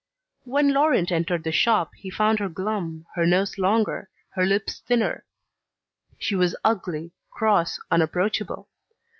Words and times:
When 0.45 0.73
Laurent 0.73 1.11
entered 1.11 1.43
the 1.43 1.51
shop, 1.51 1.91
he 1.95 2.09
found 2.09 2.39
her 2.39 2.49
glum, 2.49 3.05
her 3.13 3.23
nose 3.27 3.59
longer, 3.59 4.09
her 4.31 4.47
lips 4.47 4.79
thinner. 4.79 5.25
She 6.17 6.33
was 6.35 6.55
ugly, 6.63 7.11
cross, 7.29 7.79
unapproachable. 7.91 8.67